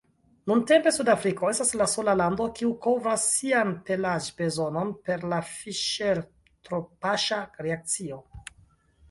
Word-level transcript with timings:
Nuntempe 0.51 0.91
Sudafriko 0.93 1.49
estas 1.51 1.73
la 1.81 1.87
sola 1.91 2.15
lando, 2.21 2.47
kiu 2.59 2.71
kovras 2.85 3.27
sian 3.35 3.75
pelaĵ-bezonon 3.91 4.91
per 5.11 5.27
la 5.35 5.43
Fiŝer-Tropŝa 5.51 7.41
reakcio. 7.69 8.21